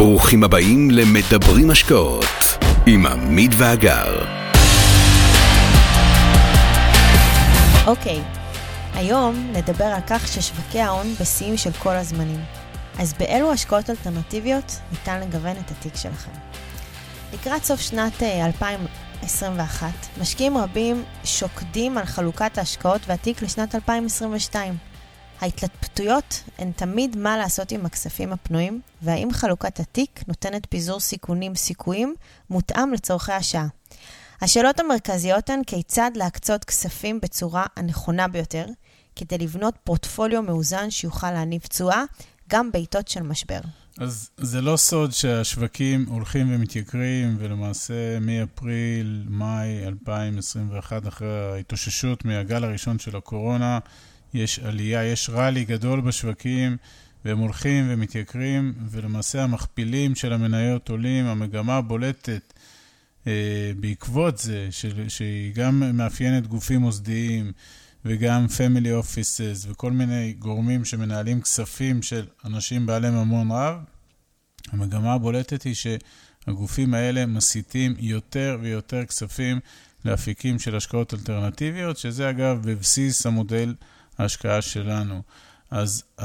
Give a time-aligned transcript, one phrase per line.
[0.00, 2.24] ברוכים הבאים למדברים השקעות
[2.86, 4.24] עם עמית ואגר.
[7.86, 8.22] אוקיי,
[8.94, 12.40] היום נדבר על כך ששווקי ההון בשיאים של כל הזמנים.
[12.98, 16.30] אז באילו השקעות אלטרנטיביות ניתן לגוון את התיק שלכם?
[17.34, 24.89] לקראת סוף שנת 2021, אה, משקיעים רבים שוקדים על חלוקת ההשקעות והתיק לשנת 2022.
[25.40, 32.14] ההתלבטויות הן תמיד מה לעשות עם הכספים הפנויים, והאם חלוקת התיק נותנת פיזור סיכונים סיכויים
[32.50, 33.66] מותאם לצורכי השעה.
[34.40, 38.66] השאלות המרכזיות הן כיצד להקצות כספים בצורה הנכונה ביותר,
[39.16, 42.02] כדי לבנות פורטפוליו מאוזן שיוכל להניב תשואה
[42.50, 43.60] גם בעיתות של משבר.
[43.98, 52.98] אז זה לא סוד שהשווקים הולכים ומתייקרים, ולמעשה מאפריל, מאי 2021, אחרי ההתאוששות מהגל הראשון
[52.98, 53.78] של הקורונה,
[54.34, 56.76] יש עלייה, יש ראלי גדול בשווקים,
[57.24, 62.52] והם הולכים ומתייקרים, ולמעשה המכפילים של המניות עולים, המגמה בולטת
[63.26, 67.52] אה, בעקבות זה, של, שהיא גם מאפיינת גופים מוסדיים,
[68.04, 73.76] וגם family offices וכל מיני גורמים שמנהלים כספים של אנשים בעלי ממון רב,
[74.72, 79.60] המגמה הבולטת היא שהגופים האלה מסיטים יותר ויותר כספים
[80.04, 83.74] לאפיקים של השקעות אלטרנטיביות, שזה אגב בבסיס המודל
[84.20, 85.22] ההשקעה שלנו.
[85.70, 86.22] אז uh,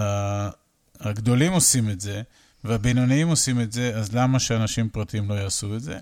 [1.00, 2.22] הגדולים עושים את זה,
[2.64, 6.00] והבינוניים עושים את זה, אז למה שאנשים פרטיים לא יעשו את זה?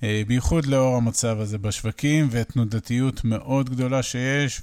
[0.00, 4.62] Uh, בייחוד לאור המצב הזה בשווקים ותנודתיות מאוד גדולה שיש,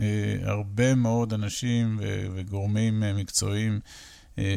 [0.00, 2.00] והרבה מאוד אנשים
[2.34, 3.80] וגורמים מקצועיים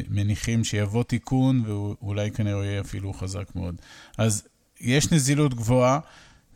[0.08, 3.74] מניחים שיבוא תיקון, ואולי כנראה יהיה אפילו חזק מאוד.
[4.18, 4.42] אז
[4.80, 5.98] יש נזילות גבוהה.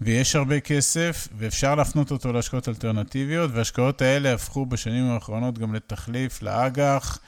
[0.00, 6.42] ויש הרבה כסף, ואפשר להפנות אותו להשקעות אלטרנטיביות, וההשקעות האלה הפכו בשנים האחרונות גם לתחליף
[6.42, 7.18] לאג"ח,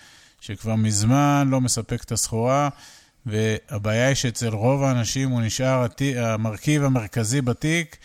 [0.40, 2.68] שכבר מזמן לא מספק את הסחורה,
[3.26, 5.86] והבעיה היא שאצל רוב האנשים הוא נשאר
[6.16, 7.96] המרכיב המרכזי בתיק,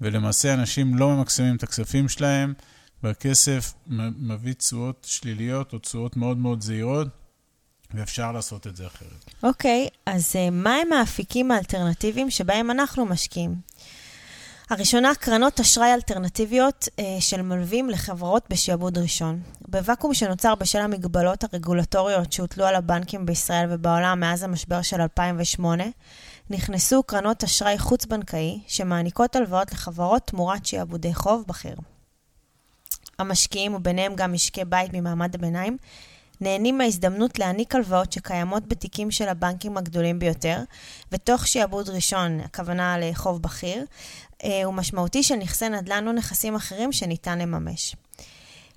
[0.00, 2.54] ולמעשה אנשים לא ממקסמים את הכספים שלהם,
[3.02, 3.74] והכסף
[4.18, 7.08] מביא תשואות שליליות או תשואות מאוד מאוד זהירות.
[7.94, 9.24] ואפשר לעשות את זה אחרת.
[9.42, 13.54] אוקיי, okay, אז uh, מהם האפיקים האלטרנטיביים שבהם אנחנו משקיעים?
[14.72, 19.40] הראשונה, קרנות אשראי אלטרנטיביות אה, של מלווים לחברות בשעבוד ראשון.
[19.68, 25.84] בוואקום שנוצר בשל המגבלות הרגולטוריות שהוטלו על הבנקים בישראל ובעולם מאז המשבר של 2008,
[26.50, 31.76] נכנסו קרנות אשראי חוץ-בנקאי שמעניקות הלוואות לחברות תמורת שעבודי חוב בכיר.
[33.18, 35.76] המשקיעים, וביניהם גם משקי בית ממעמד הביניים,
[36.42, 40.58] נהנים מההזדמנות להעניק הלוואות שקיימות בתיקים של הבנקים הגדולים ביותר,
[41.12, 43.84] ותוך שעבוד ראשון, הכוונה לחוב בכיר,
[44.44, 47.96] אה, הוא משמעותי של נכסי נדל"ן או נכסים אחרים שניתן לממש.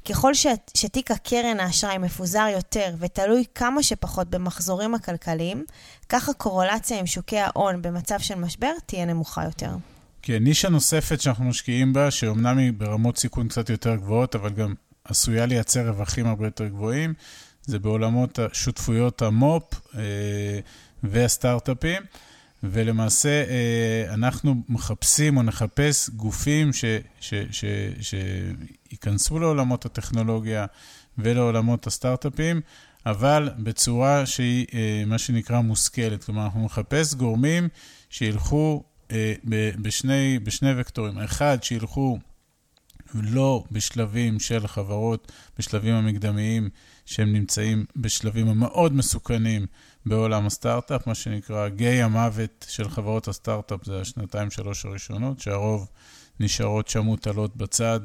[0.09, 0.31] ככל
[0.77, 5.65] שתיק הקרן האשראי מפוזר יותר ותלוי כמה שפחות במחזורים הכלכליים,
[6.09, 9.71] כך הקורולציה עם שוקי ההון במצב של משבר תהיה נמוכה יותר.
[10.21, 14.73] כן, נישה נוספת שאנחנו משקיעים בה, שאומנם היא ברמות סיכון קצת יותר גבוהות, אבל גם
[15.03, 17.13] עשויה לייצר רווחים הרבה יותר גבוהים,
[17.65, 20.01] זה בעולמות שותפויות המו"פ אה,
[21.03, 22.01] והסטארט-אפים.
[22.71, 26.71] ולמעשה אה, אנחנו מחפשים או נחפש גופים
[28.01, 30.65] שייכנסו לעולמות הטכנולוגיה
[31.17, 32.61] ולעולמות הסטארט-אפים,
[33.05, 36.23] אבל בצורה שהיא אה, מה שנקרא מושכלת.
[36.23, 37.69] כלומר, אנחנו נחפש גורמים
[38.09, 39.33] שילכו אה,
[39.81, 41.17] בשני, בשני וקטורים.
[41.19, 42.19] אחד, שילכו
[43.23, 46.69] לא בשלבים של חברות, בשלבים המקדמיים,
[47.05, 49.65] שהם נמצאים בשלבים המאוד מסוכנים
[50.05, 55.87] בעולם הסטארט-אפ, מה שנקרא גיי המוות של חברות הסטארט-אפ, זה השנתיים-שלוש הראשונות, שהרוב
[56.39, 57.99] נשארות שם מוטלות בצד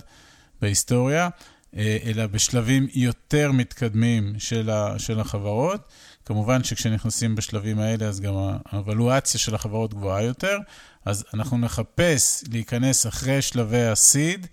[0.60, 1.28] בהיסטוריה,
[1.76, 5.88] אה, אלא בשלבים יותר מתקדמים של, ה, של החברות.
[6.24, 8.34] כמובן שכשנכנסים בשלבים האלה, אז גם
[8.66, 10.58] ה-evaluation של החברות גבוהה יותר,
[11.04, 14.46] אז אנחנו נחפש להיכנס אחרי שלבי ה-seed,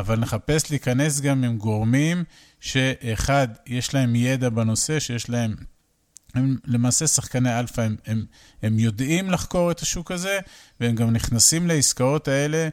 [0.00, 2.24] אבל נחפש להיכנס גם עם גורמים
[2.60, 5.54] שאחד, יש להם ידע בנושא, שיש להם...
[6.34, 8.24] הם למעשה שחקני אלפא, הם, הם,
[8.62, 10.38] הם יודעים לחקור את השוק הזה,
[10.80, 12.68] והם גם נכנסים לעסקאות האלה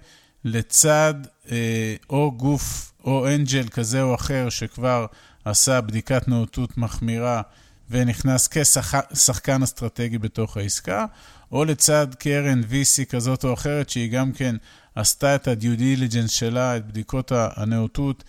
[0.46, 1.14] לצד
[1.52, 5.06] אה, או גוף או angel כזה או אחר שכבר
[5.46, 7.42] עשה בדיקת נאותות מחמירה
[7.90, 11.06] ונכנס כשחקן אסטרטגי בתוך העסקה,
[11.52, 14.56] או לצד קרן VC כזאת או אחרת, שהיא גם כן
[14.96, 18.24] עשתה את ה-due diligence שלה, את בדיקות הנאותות,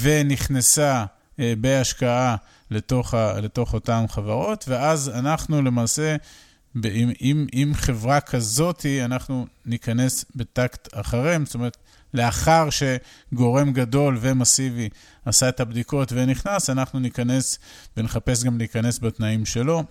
[0.00, 1.04] ונכנסה
[1.40, 2.36] אה, בהשקעה
[2.70, 6.16] לתוך, ה, לתוך אותן חברות, ואז אנחנו למעשה,
[6.84, 11.76] עם, עם, עם חברה כזאת, אנחנו ניכנס בטקט אחריהם, זאת אומרת,
[12.14, 14.88] לאחר שגורם גדול ומסיבי
[15.24, 17.58] עשה את הבדיקות ונכנס, אנחנו ניכנס
[17.96, 19.84] ונחפש גם להיכנס בתנאים שלו.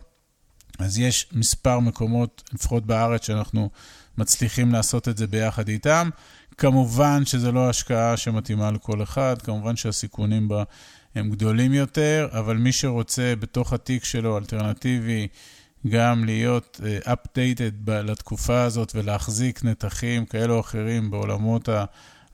[0.79, 3.69] אז יש מספר מקומות, לפחות בארץ, שאנחנו
[4.17, 6.09] מצליחים לעשות את זה ביחד איתם.
[6.57, 10.63] כמובן שזה לא השקעה שמתאימה לכל אחד, כמובן שהסיכונים בה
[11.15, 15.27] הם גדולים יותר, אבל מי שרוצה בתוך התיק שלו אלטרנטיבי,
[15.87, 21.69] גם להיות uh, updated לתקופה הזאת ולהחזיק נתחים כאלו או אחרים בעולמות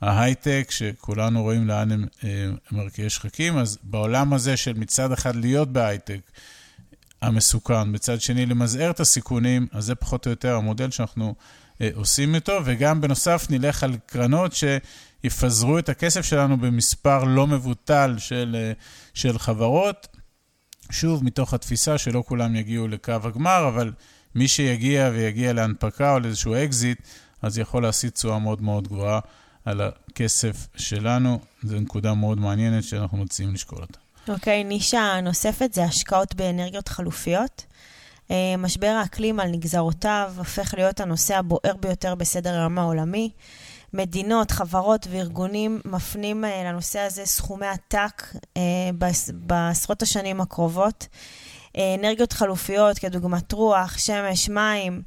[0.02, 2.24] ההייטק, שכולנו רואים לאן הם uh,
[2.72, 6.22] מרקיעי שחקים, אז בעולם הזה של מצד אחד להיות בהייטק,
[7.22, 11.36] המסוכן, מצד שני למזער את הסיכונים, אז זה פחות או יותר המודל שאנחנו
[11.96, 18.56] עושים איתו, וגם בנוסף נלך על קרנות שיפזרו את הכסף שלנו במספר לא מבוטל של,
[18.76, 18.82] uh,
[19.14, 20.08] של חברות.
[20.92, 23.92] שוב, מתוך התפיסה שלא כולם יגיעו לקו הגמר, אבל
[24.36, 26.98] מי שיגיע ויגיע להנפקה או לאיזשהו אקזיט,
[27.42, 29.20] אז יכול להשיא תשואה מאוד מאוד גבוהה
[29.66, 31.40] על הכסף שלנו.
[31.64, 34.00] זו נקודה מאוד מעניינת שאנחנו מציעים לשקול אותה.
[34.28, 37.66] אוקיי, okay, נישה נוספת זה השקעות באנרגיות חלופיות.
[38.32, 43.32] אה, משבר האקלים על נגזרותיו הופך להיות הנושא הבוער ביותר בסדר היום העולמי.
[43.94, 48.24] מדינות, חברות וארגונים מפנים אה, לנושא הזה סכומי עתק
[48.58, 48.62] אה,
[49.34, 51.08] בעשרות השנים הקרובות.
[52.00, 55.02] אנרגיות חלופיות כדוגמת רוח, שמש, מים,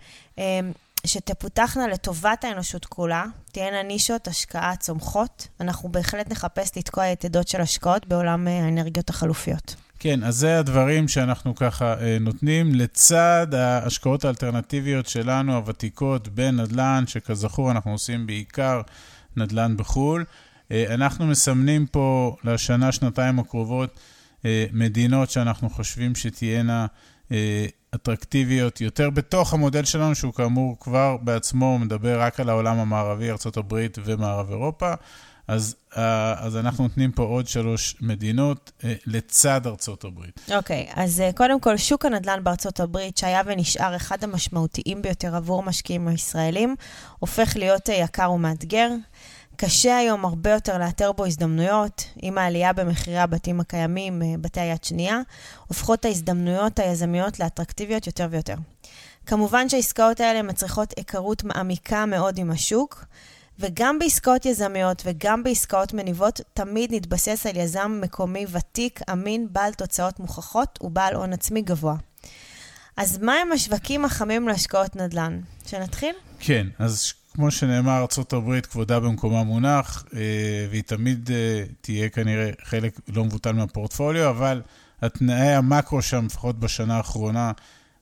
[1.06, 5.48] שתפותחנה לטובת האנושות כולה, תהיינה נישות השקעה צומחות.
[5.60, 9.85] אנחנו בהחלט נחפש לתקוע יתדות של השקעות בעולם האנרגיות החלופיות.
[9.98, 17.70] כן, אז זה הדברים שאנחנו ככה אה, נותנים, לצד ההשקעות האלטרנטיביות שלנו, הוותיקות, בנדל"ן, שכזכור
[17.70, 18.80] אנחנו עושים בעיקר
[19.36, 20.24] נדל"ן בחו"ל.
[20.70, 24.00] אה, אנחנו מסמנים פה לשנה, שנתיים הקרובות,
[24.44, 26.86] אה, מדינות שאנחנו חושבים שתהיינה
[27.94, 33.86] אטרקטיביות יותר בתוך המודל שלנו, שהוא כאמור כבר בעצמו מדבר רק על העולם המערבי, ארה"ב
[34.04, 34.94] ומערב אירופה.
[35.48, 35.96] אז, uh,
[36.38, 40.40] אז אנחנו נותנים פה עוד שלוש מדינות uh, לצד ארצות הברית.
[40.54, 45.36] אוקיי, okay, אז uh, קודם כל, שוק הנדל"ן בארצות הברית, שהיה ונשאר אחד המשמעותיים ביותר
[45.36, 46.76] עבור משקיעים הישראלים,
[47.18, 48.88] הופך להיות יקר ומאתגר.
[49.56, 52.04] קשה היום הרבה יותר לאתר בו הזדמנויות.
[52.22, 55.20] עם העלייה במחירי הבתים הקיימים, בתי היד שנייה,
[55.66, 58.54] הופכות ההזדמנויות היזמיות לאטרקטיביות יותר ויותר.
[59.26, 63.04] כמובן שהעסקאות האלה מצריכות היכרות מעמיקה מאוד עם השוק.
[63.60, 70.20] וגם בעסקאות יזמיות וגם בעסקאות מניבות, תמיד נתבסס על יזם מקומי ותיק, אמין, בעל תוצאות
[70.20, 71.96] מוכחות ובעל הון עצמי גבוה.
[72.96, 75.40] אז מה הם השווקים החמים להשקעות נדל"ן?
[75.66, 76.14] שנתחיל?
[76.38, 80.20] כן, אז כמו שנאמר, ארה"ב כבודה במקומה מונח, אה,
[80.70, 84.62] והיא תמיד אה, תהיה כנראה חלק לא מבוטל מהפורטפוליו, אבל
[85.02, 87.52] התנאי המקרו שם, לפחות בשנה האחרונה,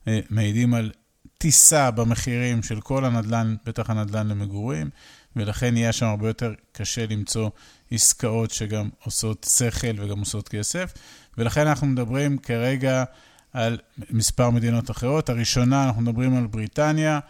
[0.08, 0.90] אה, מעידים על
[1.38, 4.90] טיסה במחירים של כל הנדל"ן, בטח הנדל"ן למגורים.
[5.36, 7.50] ולכן יהיה שם הרבה יותר קשה למצוא
[7.90, 10.92] עסקאות שגם עושות שכל וגם עושות כסף.
[11.38, 13.04] ולכן אנחנו מדברים כרגע
[13.52, 13.78] על
[14.10, 15.28] מספר מדינות אחרות.
[15.28, 17.20] הראשונה, אנחנו מדברים על בריטניה.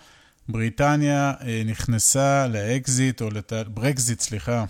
[0.49, 3.53] בריטניה אה, נכנסה לאקזיט, או לת...
[3.53, 4.65] ברקזיט, סליחה.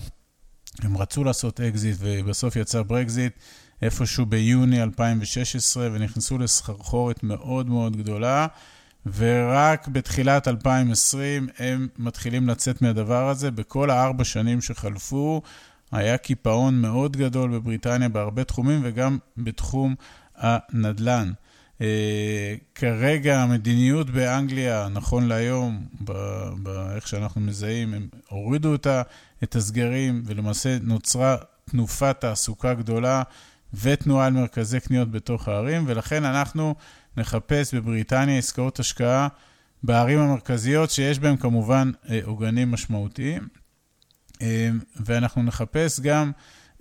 [0.83, 3.33] הם רצו לעשות אקזיט ובסוף יצא ברקזיט
[3.83, 8.47] איפשהו ביוני 2016, ונכנסו לסחרחורת מאוד מאוד גדולה.
[9.06, 13.51] ורק בתחילת 2020 הם מתחילים לצאת מהדבר הזה.
[13.51, 15.43] בכל הארבע שנים שחלפו,
[15.93, 19.94] היה קיפאון מאוד גדול בבריטניה בהרבה תחומים, וגם בתחום
[20.37, 21.32] הנדל"ן.
[21.79, 21.84] Uh,
[22.75, 25.87] כרגע המדיניות באנגליה, נכון להיום,
[26.63, 29.03] באיך שאנחנו מזהים, הם הורידו אותה,
[29.43, 33.23] את הסגרים, ולמעשה נוצרה תנופת תעסוקה גדולה
[33.75, 36.75] ותנועה על מרכזי קניות בתוך הערים, ולכן אנחנו
[37.17, 39.29] נחפש בבריטניה עסקאות השקעה
[39.83, 43.49] בערים המרכזיות, שיש בהן כמובן אה, עוגנים משמעותיים,
[44.43, 46.33] אה, ואנחנו נחפש גם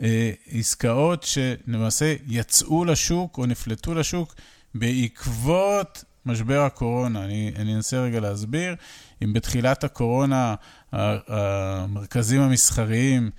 [0.01, 4.35] אה, עסקאות שלמעשה יצאו לשוק או נפלטו לשוק
[4.75, 7.25] בעקבות משבר הקורונה.
[7.25, 8.75] אני, אני אנסה רגע להסביר.
[9.23, 10.55] אם בתחילת הקורונה
[10.91, 13.29] המרכזים המסחריים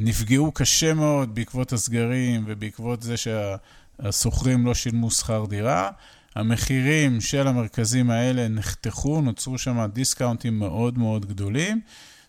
[0.00, 3.56] נפגעו קשה מאוד בעקבות הסגרים ובעקבות זה שה...
[3.98, 5.90] השוכרים לא שילמו שכר דירה.
[6.34, 11.80] המחירים של המרכזים האלה נחתכו, נוצרו שם דיסקאונטים מאוד מאוד גדולים,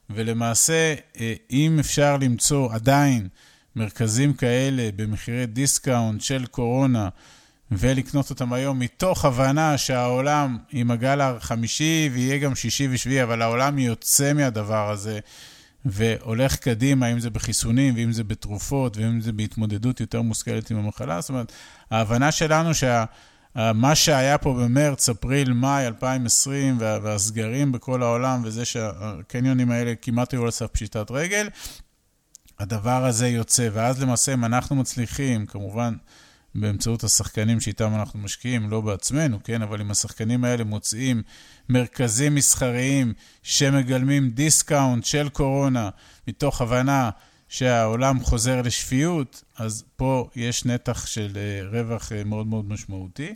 [0.10, 3.28] ולמעשה, אה, אם אפשר למצוא עדיין
[3.76, 7.10] מרכזים כאלה במחירי דיסקאונט של קורונה,
[7.72, 13.80] ולקנות אותם היום מתוך הבנה שהעולם עם הגל החמישי, ויהיה גם שישי ושביעי, אבל העולם
[13.80, 15.20] יוצא מהדבר הזה.
[15.92, 21.22] והולך קדימה, אם זה בחיסונים, ואם זה בתרופות, ואם זה בהתמודדות יותר מושכלת עם המחלה.
[21.22, 21.52] זאת אומרת,
[21.92, 29.94] ההבנה שלנו שמה שהיה פה במרץ, אפריל, מאי 2020, והסגרים בכל העולם, וזה שהקניונים האלה
[30.02, 31.50] כמעט היו על סף פשיטת רגל,
[32.60, 33.70] הדבר הזה יוצא.
[33.74, 35.94] ואז למעשה, אם אנחנו מצליחים, כמובן,
[36.58, 39.62] באמצעות השחקנים שאיתם אנחנו משקיעים, לא בעצמנו, כן?
[39.62, 41.22] אבל אם השחקנים האלה מוצאים
[41.70, 45.90] מרכזים מסחריים שמגלמים דיסקאונט של קורונה,
[46.28, 47.10] מתוך הבנה
[47.50, 53.34] שהעולם חוזר לשפיות, אז פה יש נתח של אה, רווח אה, מאוד מאוד משמעותי.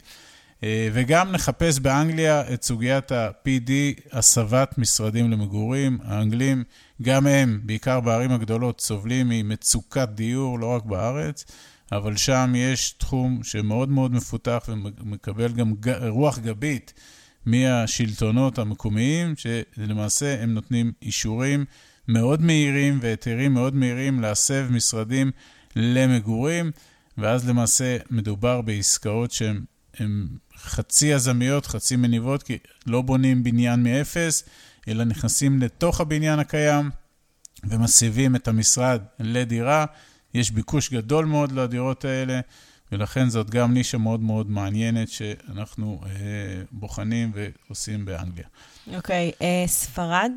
[0.63, 3.72] אה, וגם נחפש באנגליה את סוגיית ה-PD,
[4.12, 5.98] הסבת משרדים למגורים.
[6.04, 6.63] האנגלים,
[7.01, 11.46] גם הם, בעיקר בערים הגדולות, סובלים ממצוקת דיור, לא רק בארץ,
[11.91, 15.74] אבל שם יש תחום שמאוד מאוד מפותח ומקבל גם
[16.07, 16.93] רוח גבית
[17.45, 21.65] מהשלטונות המקומיים, שלמעשה הם נותנים אישורים
[22.07, 25.31] מאוד מהירים והיתרים מאוד מהירים להסב משרדים
[25.75, 26.71] למגורים,
[27.17, 32.57] ואז למעשה מדובר בעסקאות שהן חצי יזמיות, חצי מניבות, כי
[32.88, 34.43] לא בונים בניין מאפס,
[34.88, 36.89] אלא נכנסים לתוך הבניין הקיים
[37.63, 39.86] ומסיבים את המשרד לדירה.
[40.33, 42.39] יש ביקוש גדול מאוד לדירות האלה,
[42.91, 46.09] ולכן זאת גם נישה מאוד מאוד מעניינת שאנחנו אה,
[46.71, 48.47] בוחנים ועושים באנגליה.
[48.95, 50.31] אוקיי, okay, אה, ספרד.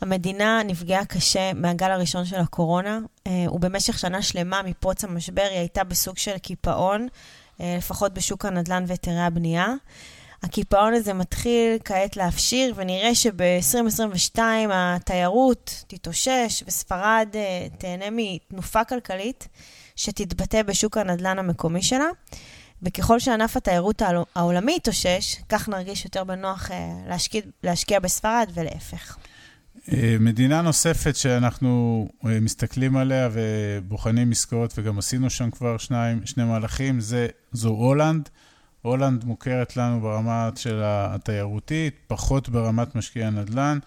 [0.00, 5.84] המדינה נפגעה קשה מהגל הראשון של הקורונה, אה, ובמשך שנה שלמה מפרוץ המשבר היא הייתה
[5.84, 7.08] בסוג של קיפאון,
[7.60, 9.66] אה, לפחות בשוק הנדל"ן והיתרי הבנייה.
[10.42, 14.38] הקיפאון הזה מתחיל כעת להפשיר, ונראה שב-2022
[14.72, 19.48] התיירות תתאושש וספרד אה, תהנה מתנופה כלכלית
[19.96, 22.08] שתתבטא בשוק הנדל"ן המקומי שלה.
[22.82, 24.02] וככל שענף התיירות
[24.34, 26.70] העולמי יתאושש, כך נרגיש יותר בנוח
[27.08, 29.16] להשקיע, להשקיע בספרד ולהפך.
[29.92, 36.44] אה, מדינה נוספת שאנחנו אה, מסתכלים עליה ובוחנים עסקאות, וגם עשינו שם כבר שניים, שני
[36.44, 38.28] מהלכים, זה, זו הולנד.
[38.86, 43.78] הולנד מוכרת לנו ברמה של התיירותית, פחות ברמת משקיעי הנדל"ן,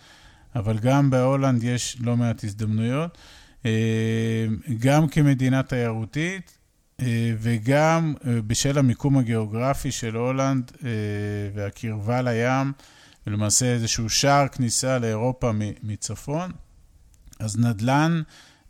[0.56, 3.18] אבל גם בהולנד יש לא מעט הזדמנויות.
[3.65, 4.46] אה,
[4.79, 6.58] גם כמדינה תיירותית
[7.39, 10.72] וגם בשל המיקום הגיאוגרפי של הולנד
[11.56, 12.72] והקרבה לים.
[13.29, 15.51] ולמעשה איזשהו שער כניסה לאירופה
[15.84, 16.51] מצפון.
[17.39, 18.22] אז נדל"ן,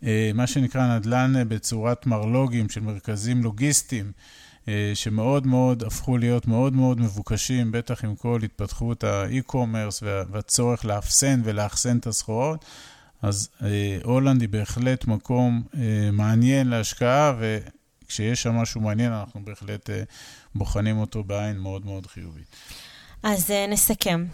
[0.04, 4.12] אה, מה שנקרא נדל"ן אה, בצורת מרלוגים של מרכזים לוגיסטיים, אה,
[4.94, 11.98] שמאוד מאוד הפכו להיות מאוד מאוד מבוקשים, בטח עם כל התפתחות ה-e-commerce והצורך לאפסן ולאחסן
[11.98, 12.64] את הסחורות.
[13.22, 13.48] אז
[14.04, 15.62] הולנד היא בהחלט מקום
[16.12, 17.32] מעניין להשקעה,
[18.04, 19.90] וכשיש שם משהו מעניין, אנחנו בהחלט
[20.54, 22.56] בוחנים אותו בעין מאוד מאוד חיובית.
[23.22, 24.26] אז נסכם.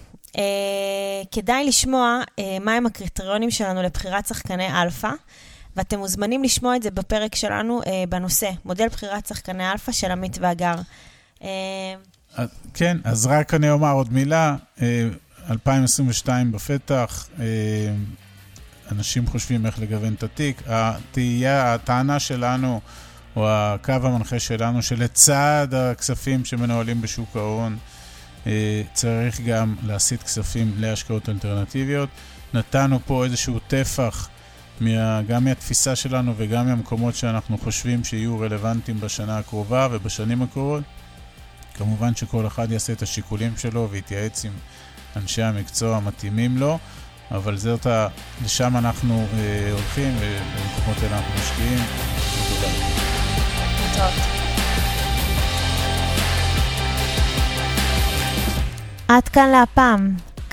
[1.33, 2.21] כדאי לשמוע
[2.61, 5.11] מהם הקריטריונים שלנו לבחירת שחקני אלפא,
[5.76, 10.38] ואתם מוזמנים לשמוע את זה בפרק שלנו uh, בנושא, מודל בחירת שחקני אלפא של עמית
[10.40, 10.75] ואגר.
[11.40, 11.45] Uh,
[12.75, 14.80] כן, אז רק אני אומר עוד מילה, uh,
[15.50, 17.40] 2022 בפתח, uh,
[18.92, 20.62] אנשים חושבים איך לגוון את התיק.
[20.66, 22.80] התהייה, הטענה שלנו,
[23.37, 27.76] או הקו המנחה שלנו, שלצד הכספים שמנוהלים בשוק ההון,
[28.47, 32.09] אה, צריך גם להסיט כספים להשקעות אלטרנטיביות.
[32.54, 34.28] נתנו פה איזשהו טפח
[34.80, 40.83] מה, גם מהתפיסה שלנו וגם מהמקומות שאנחנו חושבים שיהיו רלוונטיים בשנה הקרובה ובשנים הקרובות.
[41.75, 44.52] כמובן שכל אחד יעשה את השיקולים שלו ויתייעץ עם
[45.16, 46.78] אנשי המקצוע המתאימים לו,
[47.30, 48.09] אבל זאת ה...
[48.45, 51.78] לשם אנחנו אה, הולכים ובמקומות האלה אנחנו משקיעים.
[53.92, 54.11] תודה.
[59.09, 60.35] עד כאן להפעם.